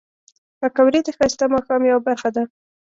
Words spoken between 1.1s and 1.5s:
ښایسته